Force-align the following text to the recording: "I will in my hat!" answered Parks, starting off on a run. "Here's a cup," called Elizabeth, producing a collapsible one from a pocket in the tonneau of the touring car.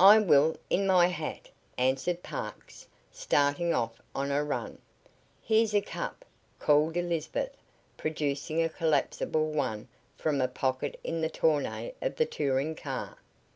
"I 0.00 0.18
will 0.18 0.56
in 0.70 0.88
my 0.88 1.06
hat!" 1.06 1.48
answered 1.78 2.24
Parks, 2.24 2.88
starting 3.12 3.72
off 3.72 4.02
on 4.12 4.32
a 4.32 4.42
run. 4.42 4.78
"Here's 5.40 5.72
a 5.72 5.80
cup," 5.80 6.24
called 6.58 6.96
Elizabeth, 6.96 7.56
producing 7.96 8.60
a 8.60 8.68
collapsible 8.68 9.52
one 9.52 9.86
from 10.16 10.40
a 10.40 10.48
pocket 10.48 10.98
in 11.04 11.20
the 11.20 11.30
tonneau 11.30 11.92
of 12.02 12.16
the 12.16 12.26
touring 12.26 12.74
car. 12.74 13.18